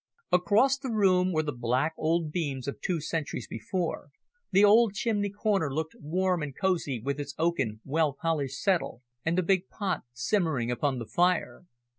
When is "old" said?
1.95-2.31, 4.65-4.95